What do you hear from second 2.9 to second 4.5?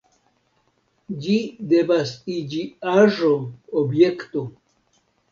aĵo, objekto.